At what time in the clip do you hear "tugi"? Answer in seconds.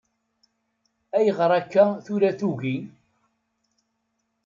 2.39-2.77